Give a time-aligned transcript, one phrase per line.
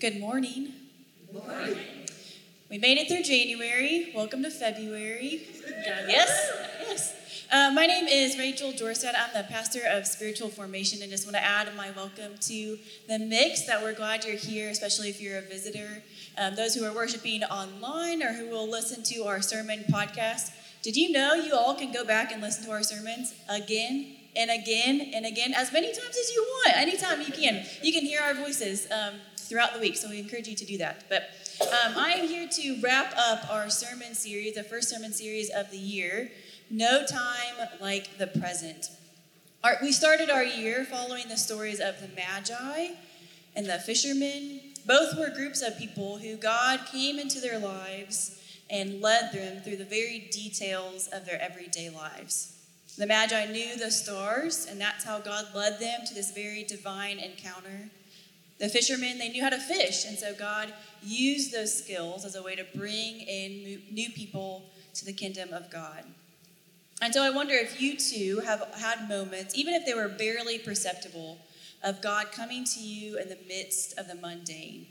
[0.00, 0.74] Good morning.
[1.32, 1.76] Morning.
[2.70, 4.12] We made it through January.
[4.14, 5.48] Welcome to February.
[5.66, 6.52] Yes,
[6.86, 7.14] yes.
[7.50, 9.14] Uh, my name is Rachael Jorstad.
[9.18, 13.18] I'm the pastor of spiritual formation and just want to add my welcome to the
[13.18, 16.04] mix that we're glad you're here, especially if you're a visitor.
[16.36, 20.52] Um, those who are worshiping online or who will listen to our sermon podcast.
[20.82, 24.48] Did you know you all can go back and listen to our sermons again and
[24.48, 27.66] again and again, as many times as you want, anytime you can?
[27.82, 29.14] You can hear our voices um,
[29.48, 31.04] throughout the week, so we encourage you to do that.
[31.08, 31.30] But
[31.62, 35.70] um, I am here to wrap up our sermon series, the first sermon series of
[35.70, 36.30] the year.
[36.70, 38.90] No time like the present.
[39.64, 42.94] Our, we started our year following the stories of the Magi
[43.56, 44.60] and the fishermen.
[44.86, 49.76] Both were groups of people who God came into their lives and led them through
[49.76, 52.54] the very details of their everyday lives.
[52.98, 57.18] The Magi knew the stars, and that's how God led them to this very divine
[57.18, 57.90] encounter.
[58.58, 60.72] The fishermen, they knew how to fish, and so God
[61.02, 64.64] used those skills as a way to bring in new people
[64.94, 66.04] to the kingdom of God.
[67.00, 70.58] And so I wonder if you too have had moments, even if they were barely
[70.58, 71.38] perceptible,
[71.84, 74.86] of God coming to you in the midst of the mundane.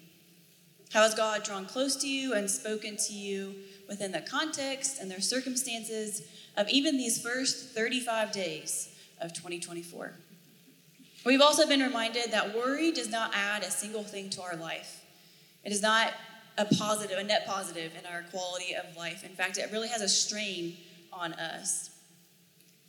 [0.94, 3.56] How has God drawn close to you and spoken to you
[3.90, 6.22] within the context and their circumstances
[6.56, 10.14] of even these first 35 days of 2024?
[11.28, 15.04] We've also been reminded that worry does not add a single thing to our life.
[15.66, 16.14] It is not
[16.58, 19.26] a positive, a net positive in our quality of life.
[19.26, 20.78] In fact, it really has a strain
[21.12, 21.90] on us.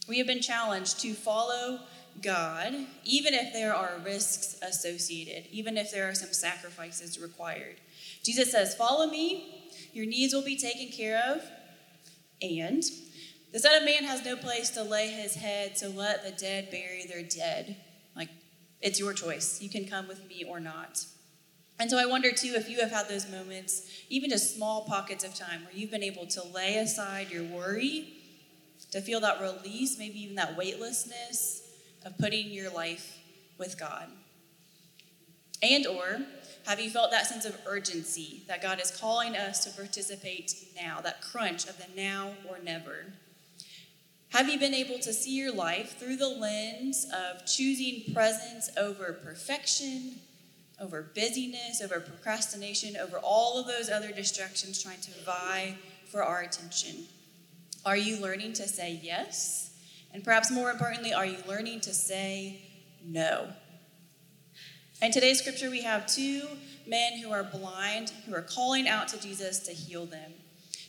[0.09, 1.81] We have been challenged to follow
[2.23, 7.81] God, even if there are risks associated, even if there are some sacrifices required.
[8.23, 11.43] Jesus says, Follow me, your needs will be taken care of,
[12.41, 12.85] and
[13.53, 16.71] the Son of Man has no place to lay his head, so let the dead
[16.71, 17.77] bury their dead.
[18.81, 19.61] It's your choice.
[19.61, 21.05] You can come with me or not.
[21.81, 25.25] And so I wonder too if you have had those moments, even just small pockets
[25.25, 28.15] of time, where you've been able to lay aside your worry
[28.91, 31.63] to feel that release, maybe even that weightlessness
[32.05, 33.19] of putting your life
[33.59, 34.09] with God.
[35.63, 36.21] And or
[36.67, 41.01] have you felt that sense of urgency that God is calling us to participate now,
[41.01, 43.07] that crunch of the now or never?
[44.31, 49.15] Have you been able to see your life through the lens of choosing presence over
[49.25, 50.17] perfection,
[50.81, 55.77] over busyness, over procrastination, over all of those other distractions trying to vie
[56.11, 57.07] for our attention?
[57.87, 59.71] Are you learning to say yes?
[60.13, 62.61] And perhaps more importantly, are you learning to say
[63.05, 63.49] no?
[65.01, 66.43] In today's scripture, we have two
[66.87, 70.33] men who are blind who are calling out to Jesus to heal them.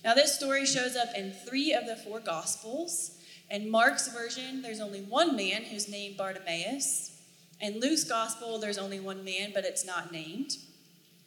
[0.03, 3.11] Now, this story shows up in three of the four gospels.
[3.49, 7.19] In Mark's version, there's only one man who's named Bartimaeus.
[7.61, 10.57] In Luke's gospel, there's only one man, but it's not named.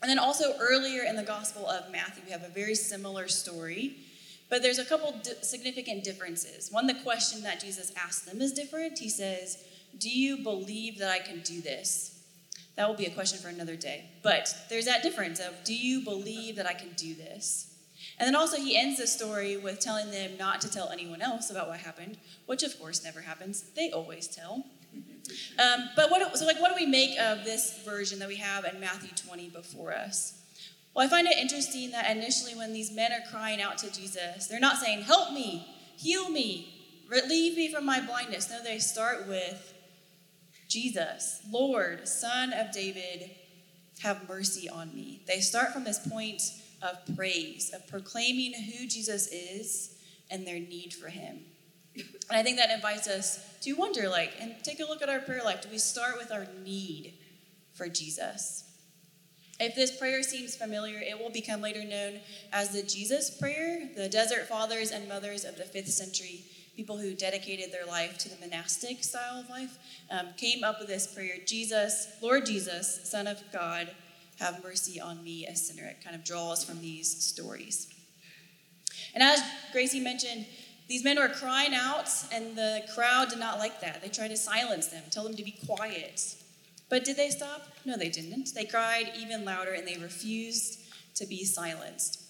[0.01, 3.97] And then also earlier in the gospel of Matthew, we have a very similar story
[4.53, 6.71] but there's a couple significant differences.
[6.71, 8.99] One, the question that Jesus asked them is different.
[8.99, 9.65] He says,
[9.97, 12.23] Do you believe that I can do this?
[12.77, 14.05] That will be a question for another day.
[14.23, 17.72] But there's that difference of, Do you believe that I can do this?
[18.23, 21.51] And then also, he ends the story with telling them not to tell anyone else
[21.51, 23.65] about what happened, which of course never happens.
[23.75, 24.65] They always tell.
[25.59, 28.65] Um, but what, so like, what do we make of this version that we have
[28.65, 30.41] in Matthew 20 before us?
[30.95, 34.47] Well, I find it interesting that initially, when these men are crying out to Jesus,
[34.47, 35.67] they're not saying, Help me,
[35.97, 38.49] heal me, relieve me from my blindness.
[38.49, 39.75] No, they start with,
[40.69, 43.33] Jesus, Lord, Son of David,
[44.01, 45.23] have mercy on me.
[45.27, 46.41] They start from this point
[46.83, 49.97] of praise, of proclaiming who Jesus is
[50.31, 51.41] and their need for him.
[51.95, 55.21] And I think that invites us to wonder, like, and take a look at our
[55.21, 55.63] prayer life.
[55.63, 57.15] Do we start with our need
[57.75, 58.65] for Jesus?
[59.61, 62.21] If this prayer seems familiar, it will become later known
[62.53, 63.89] as the Jesus Prayer.
[63.95, 66.41] The desert fathers and mothers of the fifth century,
[66.75, 69.79] people who dedicated their life to the monastic style of life,
[70.11, 73.89] um, came up with this prayer Jesus, Lord Jesus, Son of God,
[74.43, 75.87] have mercy on me, a sinner.
[75.87, 77.89] It kind of draws from these stories.
[79.15, 79.41] And as
[79.73, 80.47] Gracie mentioned,
[80.89, 84.03] these men were crying out, and the crowd did not like that.
[84.03, 86.37] They tried to silence them, tell them to be quiet.
[86.91, 87.63] But did they stop?
[87.87, 88.53] No, they didn't.
[88.55, 90.81] They cried even louder and they refused
[91.15, 92.23] to be silenced.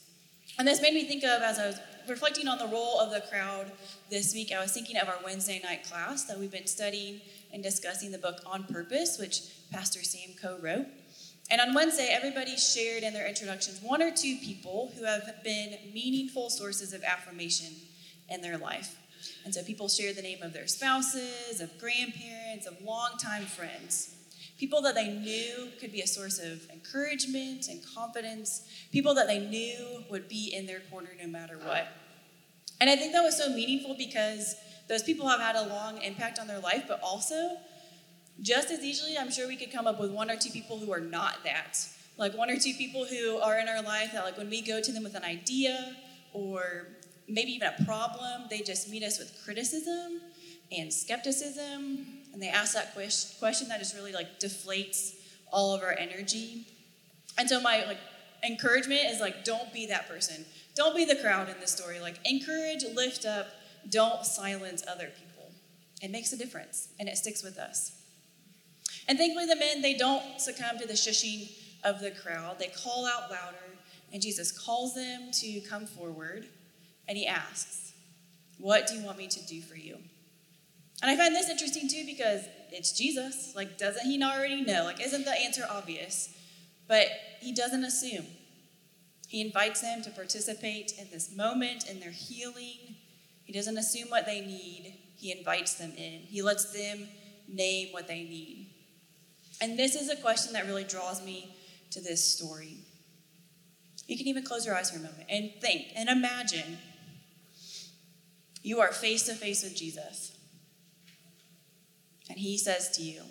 [0.56, 3.22] And this made me think of, as I was reflecting on the role of the
[3.22, 3.72] crowd
[4.08, 7.20] this week, I was thinking of our Wednesday night class that we've been studying
[7.52, 9.42] and discussing the book On Purpose, which
[9.72, 10.86] Pastor Sam co wrote.
[11.52, 15.76] And on Wednesday, everybody shared in their introductions one or two people who have been
[15.92, 17.74] meaningful sources of affirmation
[18.30, 18.96] in their life.
[19.44, 24.14] And so people shared the name of their spouses, of grandparents, of longtime friends.
[24.58, 29.40] people that they knew could be a source of encouragement and confidence, people that they
[29.40, 31.88] knew would be in their corner no matter what.
[32.80, 34.54] And I think that was so meaningful because
[34.88, 37.58] those people have had a long impact on their life, but also,
[38.40, 40.92] just as easily, I'm sure we could come up with one or two people who
[40.92, 41.78] are not that.
[42.16, 44.80] Like one or two people who are in our life that, like, when we go
[44.80, 45.96] to them with an idea
[46.32, 46.88] or
[47.28, 50.20] maybe even a problem, they just meet us with criticism
[50.70, 55.14] and skepticism and they ask that question that just really like deflates
[55.52, 56.66] all of our energy.
[57.38, 57.98] And so my like
[58.42, 60.44] encouragement is like don't be that person.
[60.74, 62.00] Don't be the crowd in this story.
[62.00, 63.48] Like encourage, lift up,
[63.88, 65.52] don't silence other people.
[66.00, 68.01] It makes a difference and it sticks with us.
[69.08, 71.50] And thankfully the men they don't succumb to the shushing
[71.84, 72.58] of the crowd.
[72.58, 73.56] They call out louder
[74.12, 76.46] and Jesus calls them to come forward
[77.08, 77.92] and he asks,
[78.58, 79.98] "What do you want me to do for you?"
[81.02, 83.54] And I find this interesting too because it's Jesus.
[83.56, 84.84] Like, doesn't he already know?
[84.84, 86.30] Like, isn't the answer obvious?
[86.86, 87.08] But
[87.40, 88.26] he doesn't assume.
[89.28, 92.96] He invites them to participate in this moment, in their healing.
[93.44, 96.20] He doesn't assume what they need, he invites them in.
[96.20, 97.08] He lets them
[97.48, 98.71] name what they need.
[99.62, 101.54] And this is a question that really draws me
[101.92, 102.78] to this story.
[104.08, 106.78] You can even close your eyes for a moment and think and imagine
[108.64, 110.36] you are face to face with Jesus.
[112.28, 113.22] And he says to you,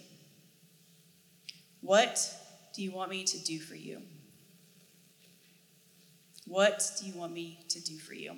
[1.82, 2.34] What
[2.74, 4.02] do you want me to do for you?
[6.48, 8.32] What do you want me to do for you?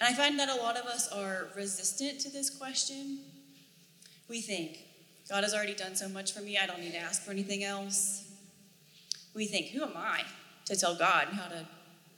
[0.00, 3.18] And I find that a lot of us are resistant to this question.
[4.30, 4.78] We think,
[5.28, 7.64] God has already done so much for me, I don't need to ask for anything
[7.64, 8.24] else.
[9.34, 10.22] We think, who am I
[10.66, 11.66] to tell God how to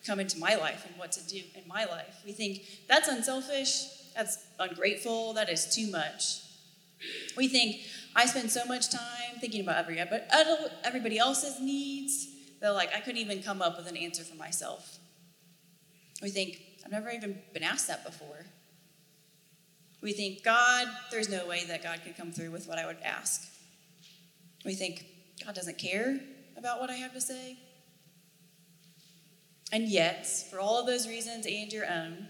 [0.07, 2.23] come into my life and what to do in my life?
[2.25, 6.41] We think, that's unselfish, that's ungrateful, that is too much.
[7.37, 7.81] We think,
[8.15, 10.01] I spend so much time thinking about every,
[10.85, 12.29] everybody else's needs
[12.61, 14.99] that like I couldn't even come up with an answer for myself.
[16.23, 18.47] We think, I've never even been asked that before.
[20.03, 22.99] We think, God, there's no way that God could come through with what I would
[23.05, 23.43] ask.
[24.65, 25.05] We think,
[25.45, 26.21] God doesn't care
[26.57, 27.59] about what I have to say.
[29.73, 32.29] And yet, for all of those reasons and your own,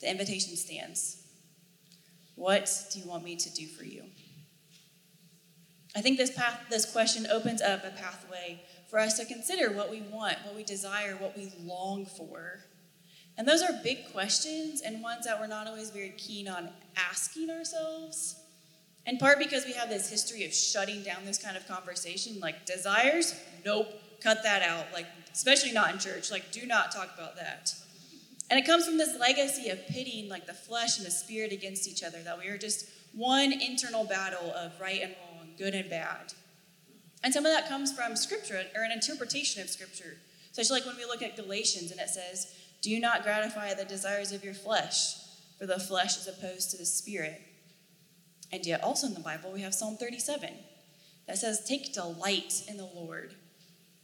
[0.00, 1.22] the invitation stands.
[2.36, 4.04] What do you want me to do for you?
[5.96, 8.60] I think this path, this question opens up a pathway
[8.90, 12.64] for us to consider what we want, what we desire, what we long for.
[13.36, 17.50] And those are big questions and ones that we're not always very keen on asking
[17.50, 18.36] ourselves.
[19.06, 22.64] In part because we have this history of shutting down this kind of conversation, like
[22.64, 23.34] desires,
[23.64, 23.88] nope,
[24.22, 24.86] cut that out.
[24.94, 26.30] Like, especially not in church.
[26.30, 27.74] Like, do not talk about that.
[28.50, 31.88] And it comes from this legacy of pitting like the flesh and the spirit against
[31.88, 35.90] each other, that we are just one internal battle of right and wrong, good and
[35.90, 36.32] bad.
[37.22, 40.18] And some of that comes from scripture or an interpretation of scripture.
[40.52, 42.54] Such like when we look at Galatians and it says,
[42.84, 45.14] Do not gratify the desires of your flesh,
[45.58, 47.40] for the flesh is opposed to the spirit.
[48.52, 50.50] And yet, also in the Bible, we have Psalm 37
[51.26, 53.36] that says, Take delight in the Lord,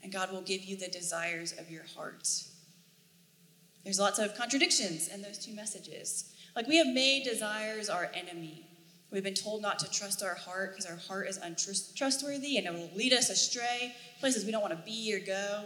[0.03, 2.27] and God will give you the desires of your heart.
[3.85, 6.33] There's lots of contradictions in those two messages.
[6.56, 8.67] Like we have made desires our enemy.
[9.11, 12.73] We've been told not to trust our heart because our heart is untrustworthy and it
[12.73, 15.65] will lead us astray, places we don't want to be or go.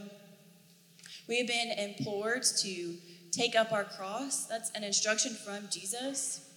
[1.26, 2.96] We have been implored to
[3.34, 4.46] take up our cross.
[4.46, 6.48] That's an instruction from Jesus.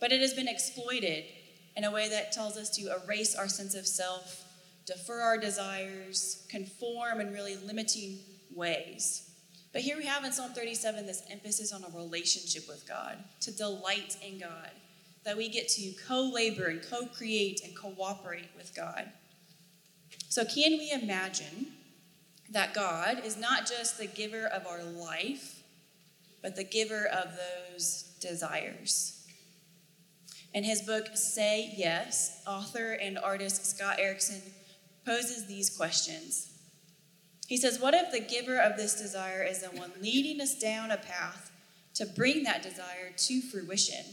[0.00, 1.24] But it has been exploited
[1.76, 4.44] in a way that tells us to erase our sense of self,
[4.86, 8.18] defer our desires, conform in really limiting
[8.54, 9.30] ways.
[9.72, 13.50] But here we have in Psalm 37 this emphasis on a relationship with God, to
[13.50, 14.70] delight in God,
[15.24, 19.10] that we get to co labor and co create and cooperate with God.
[20.28, 21.72] So, can we imagine
[22.50, 25.53] that God is not just the giver of our life,
[26.44, 27.32] but the giver of
[27.72, 29.26] those desires?
[30.52, 34.40] In his book, Say Yes, author and artist Scott Erickson
[35.04, 36.54] poses these questions
[37.46, 40.90] he says, What if the giver of this desire is the one leading us down
[40.90, 41.50] a path
[41.94, 44.04] to bring that desire to fruition?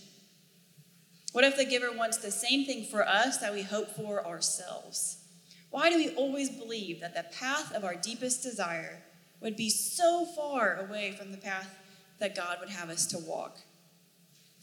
[1.31, 5.17] What if the giver wants the same thing for us that we hope for ourselves?
[5.69, 9.01] Why do we always believe that the path of our deepest desire
[9.39, 11.73] would be so far away from the path
[12.21, 13.59] that God would have us to walk?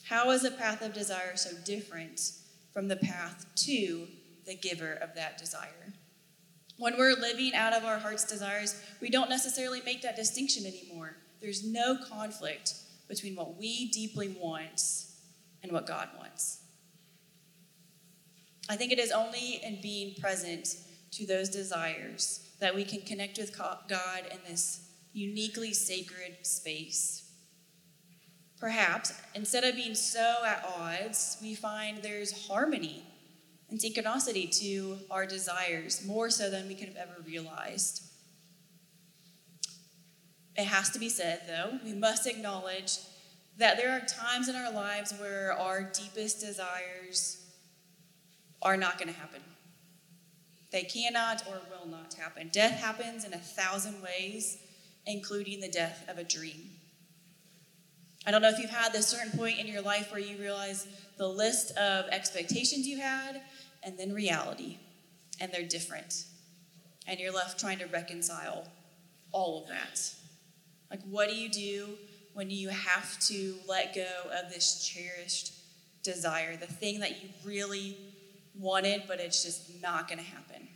[0.09, 2.33] How is a path of desire so different
[2.73, 4.09] from the path to
[4.47, 5.93] the giver of that desire?
[6.79, 11.17] When we're living out of our heart's desires, we don't necessarily make that distinction anymore.
[11.43, 12.75] There's no conflict
[13.09, 14.83] between what we deeply want
[15.63, 16.61] and what God wants.
[18.71, 20.77] I think it is only in being present
[21.13, 27.28] to those desires that we can connect with God in this uniquely sacred space.
[28.61, 33.05] Perhaps instead of being so at odds, we find there's harmony
[33.71, 38.03] and synchronicity to our desires, more so than we could have ever realized.
[40.57, 42.99] It has to be said, though, we must acknowledge
[43.59, 47.45] that there are times in our lives where our deepest desires
[48.63, 49.43] are not going to happen.
[50.73, 52.51] They cannot or will not happen.
[52.53, 54.59] Death happens in a thousand ways,
[55.07, 56.78] including the death of a dream.
[58.29, 60.87] I don't know if you've had this certain point in your life where you realize
[61.17, 63.41] the list of expectations you had
[63.83, 64.77] and then reality,
[65.41, 66.27] and they're different.
[67.07, 68.69] And you're left trying to reconcile
[69.33, 70.13] all of that.
[70.91, 71.89] Like, what do you do
[72.35, 74.07] when you have to let go
[74.39, 75.55] of this cherished
[76.03, 77.97] desire, the thing that you really
[78.55, 80.69] wanted, but it's just not going to happen?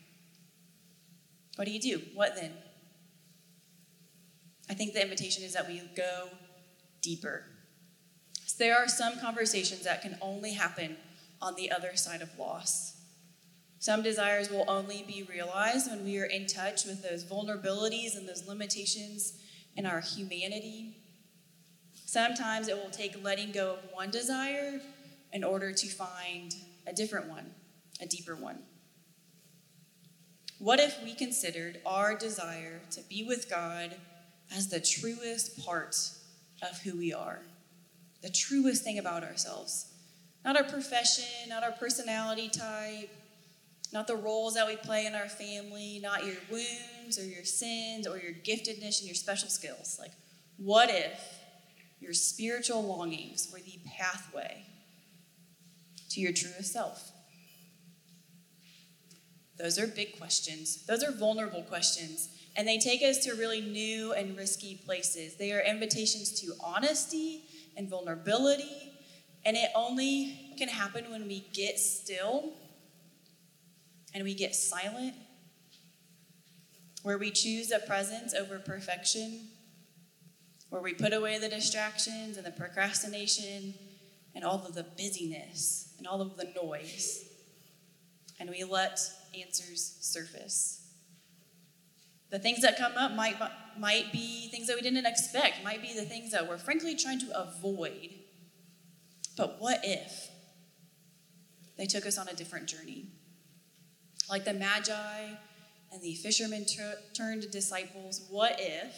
[1.57, 2.01] What do you do?
[2.15, 2.53] What then?
[4.71, 6.31] I think the invitation is that we go
[7.03, 7.45] deeper.
[8.47, 10.97] So there are some conversations that can only happen
[11.41, 12.97] on the other side of loss.
[13.79, 18.29] Some desires will only be realized when we are in touch with those vulnerabilities and
[18.29, 19.35] those limitations
[19.77, 20.97] in our humanity.
[22.07, 24.81] Sometimes it will take letting go of one desire
[25.33, 26.55] in order to find
[26.87, 27.51] a different one,
[28.01, 28.59] a deeper one.
[30.59, 33.97] What if we considered our desire to be with God
[34.55, 35.97] as the truest part
[36.63, 37.41] of who we are?
[38.23, 39.93] The truest thing about ourselves.
[40.45, 43.11] Not our profession, not our personality type,
[43.93, 48.07] not the roles that we play in our family, not your wounds or your sins
[48.07, 49.99] or your giftedness and your special skills.
[50.01, 50.13] Like,
[50.57, 51.21] what if
[52.01, 54.65] your spiritual longings were the pathway
[56.11, 57.13] to your truest self?
[59.59, 60.85] Those are big questions.
[60.87, 62.31] Those are vulnerable questions.
[62.57, 65.37] And they take us to really new and risky places.
[65.37, 67.45] They are invitations to honesty
[67.77, 68.93] and vulnerability.
[69.45, 72.53] And it only can happen when we get still
[74.15, 75.15] and we get silent,
[77.03, 79.49] where we choose a presence over perfection,
[80.69, 83.75] where we put away the distractions and the procrastination
[84.35, 87.25] and all of the busyness and all of the noise,
[88.39, 88.99] and we let
[89.39, 90.82] answers surface.
[92.33, 93.37] The things that come up might,
[93.79, 97.21] might be things that we didn't expect, might be the things that we're frankly trying
[97.21, 98.09] to avoid.
[99.37, 100.31] But what if
[101.77, 103.05] they took us on a different journey?
[104.31, 105.27] Like the Magi
[105.93, 106.65] and the fishermen
[107.15, 108.97] turned disciples, what if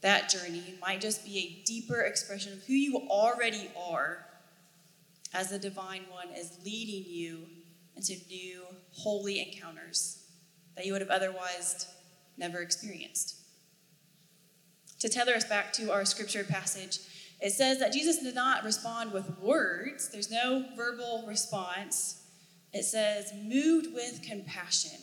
[0.00, 4.24] that journey might just be a deeper expression of who you already are
[5.34, 7.40] as the divine one is leading you
[7.96, 10.24] into new holy encounters
[10.74, 11.86] that you would have otherwise
[12.40, 13.36] never experienced?
[14.98, 16.98] To tether us back to our scripture passage,
[17.40, 22.20] it says that Jesus did not respond with words, there's no verbal response
[22.72, 24.98] it says, moved with compassion,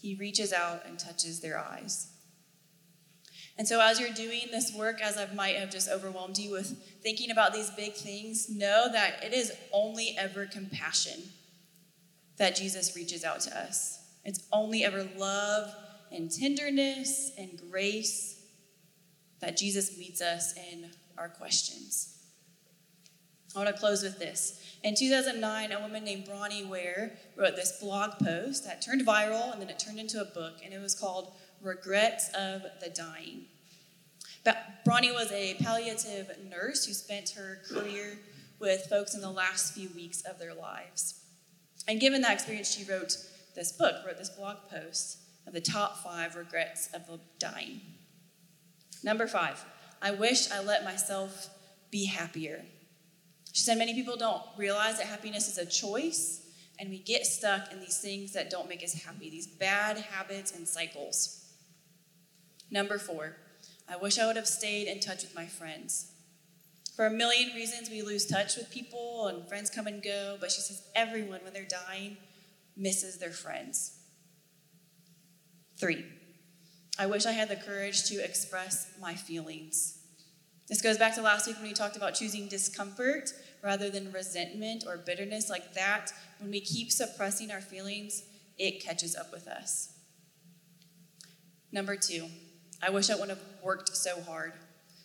[0.00, 2.12] he reaches out and touches their eyes.
[3.58, 6.76] And so, as you're doing this work, as I might have just overwhelmed you with
[7.02, 11.22] thinking about these big things, know that it is only ever compassion
[12.36, 13.98] that Jesus reaches out to us.
[14.24, 15.74] It's only ever love
[16.12, 18.40] and tenderness and grace
[19.40, 22.16] that Jesus meets us in our questions.
[23.54, 24.60] I want to close with this.
[24.82, 29.60] In 2009, a woman named Bronnie Ware wrote this blog post that turned viral and
[29.60, 31.32] then it turned into a book, and it was called
[31.62, 33.46] Regrets of the Dying.
[34.44, 38.18] But Bronnie was a palliative nurse who spent her career
[38.60, 41.22] with folks in the last few weeks of their lives.
[41.88, 43.16] And given that experience, she wrote
[43.54, 47.80] this book, wrote this blog post of the top five regrets of dying.
[49.02, 49.64] Number five,
[50.02, 51.48] I wish I let myself
[51.90, 52.64] be happier.
[53.52, 56.42] She said many people don't realize that happiness is a choice,
[56.78, 60.52] and we get stuck in these things that don't make us happy, these bad habits
[60.52, 61.44] and cycles.
[62.70, 63.36] Number four,
[63.88, 66.12] I wish I would have stayed in touch with my friends.
[66.96, 70.50] For a million reasons, we lose touch with people and friends come and go, but
[70.50, 72.16] she says everyone, when they're dying,
[72.76, 73.95] misses their friends.
[75.78, 76.04] Three,
[76.98, 79.98] I wish I had the courage to express my feelings.
[80.68, 84.84] This goes back to last week when we talked about choosing discomfort rather than resentment
[84.86, 88.22] or bitterness like that, when we keep suppressing our feelings,
[88.58, 89.92] it catches up with us.
[91.72, 92.28] Number two,
[92.82, 94.52] I wish I wouldn't have worked so hard.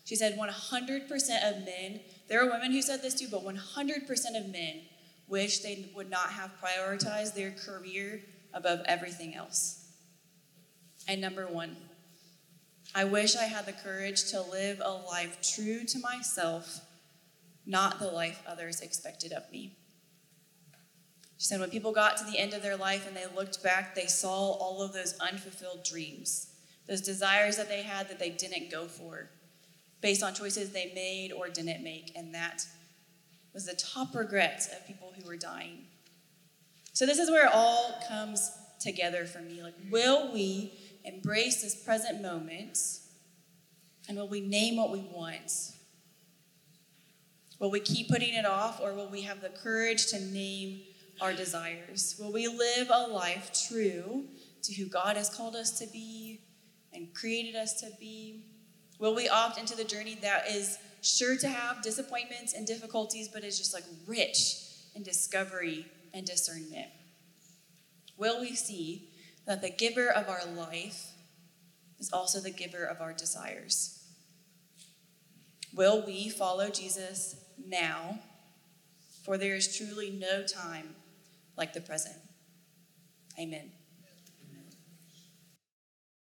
[0.06, 4.10] She said 100% of men, there are women who said this too, but 100%
[4.40, 4.82] of men
[5.28, 8.22] wish they would not have prioritized their career
[8.54, 9.81] above everything else.
[11.08, 11.76] And number one,
[12.94, 16.82] I wish I had the courage to live a life true to myself,
[17.66, 19.78] not the life others expected of me.
[21.38, 23.96] She said, when people got to the end of their life and they looked back,
[23.96, 26.52] they saw all of those unfulfilled dreams,
[26.88, 29.30] those desires that they had that they didn't go for,
[30.02, 32.12] based on choices they made or didn't make.
[32.16, 32.66] And that
[33.54, 35.86] was the top regret of people who were dying.
[36.94, 39.64] So, this is where it all comes together for me.
[39.64, 42.78] Like, will we embrace this present moment
[44.08, 45.52] and will we name what we want?
[47.60, 50.82] Will we keep putting it off or will we have the courage to name
[51.22, 52.16] our desires?
[52.20, 54.26] Will we live a life true
[54.64, 56.42] to who God has called us to be
[56.94, 58.44] and created us to be?
[59.00, 63.44] Will we opt into the journey that is sure to have disappointments and difficulties, but
[63.44, 64.56] is just like rich
[64.96, 66.88] in discovery and discernment?
[68.18, 69.11] Will we see
[69.46, 71.12] that the giver of our life
[72.00, 74.04] is also the giver of our desires?
[75.74, 78.20] Will we follow Jesus now?
[79.24, 80.96] For there is truly no time
[81.58, 82.18] like the present.
[83.40, 83.72] Amen.